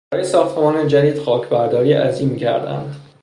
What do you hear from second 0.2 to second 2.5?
ساختمان جدید خاکبرداری عظیمی